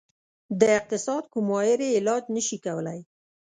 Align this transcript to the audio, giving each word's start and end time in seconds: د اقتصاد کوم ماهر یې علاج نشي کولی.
د 0.59 0.61
اقتصاد 0.79 1.23
کوم 1.33 1.43
ماهر 1.49 1.79
یې 1.85 1.95
علاج 1.97 2.23
نشي 2.35 2.57
کولی. 2.65 2.99